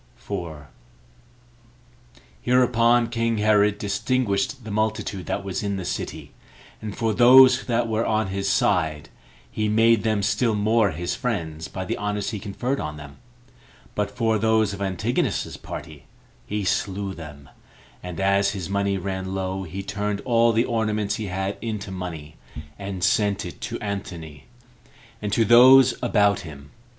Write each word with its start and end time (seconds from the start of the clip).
4. 0.15 0.67
Hereupon 2.41 3.05
king 3.07 3.37
Herod 3.37 3.77
distinguished 3.77 4.63
the 4.63 4.71
multitude 4.71 5.27
that 5.27 5.43
was 5.43 5.61
in 5.61 5.75
the 5.77 5.85
city; 5.85 6.31
and 6.81 6.97
for 6.97 7.13
those 7.13 7.65
that 7.67 7.87
were 7.87 8.03
of 8.03 8.29
his 8.29 8.49
side, 8.49 9.09
he 9.51 9.69
made 9.69 10.01
them 10.01 10.23
still 10.23 10.55
more 10.55 10.89
his 10.89 11.13
friends 11.13 11.67
by 11.67 11.85
the 11.85 11.97
honors 11.97 12.31
he 12.31 12.39
conferred 12.39 12.79
on 12.79 12.97
them; 12.97 13.17
but 13.93 14.09
for 14.09 14.39
those 14.39 14.73
of 14.73 14.81
Antigonus's 14.81 15.55
party, 15.55 16.05
he 16.47 16.63
slew 16.65 17.13
them; 17.13 17.47
and 18.01 18.19
as 18.19 18.53
his 18.53 18.71
money 18.71 18.97
ran 18.97 19.35
low, 19.35 19.61
he 19.65 19.83
turned 19.83 20.19
all 20.21 20.51
the 20.51 20.65
ornaments 20.65 21.17
he 21.17 21.27
had 21.27 21.57
into 21.61 21.91
money, 21.91 22.37
and 22.79 23.03
sent 23.03 23.45
it 23.45 23.61
to 23.61 23.77
Antony, 23.81 24.45
and 25.21 25.31
to 25.31 25.45
those 25.45 25.93
about 26.01 26.39
him. 26.39 26.71